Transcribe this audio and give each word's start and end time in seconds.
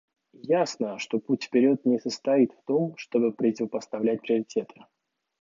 Ясно, 0.41 0.97
что 0.97 1.19
путь 1.19 1.43
вперед 1.43 1.85
не 1.85 1.99
состоит 1.99 2.53
в 2.53 2.63
том, 2.65 2.97
чтобы 2.97 3.31
противопоставлять 3.31 4.21
приоритеты. 4.23 4.83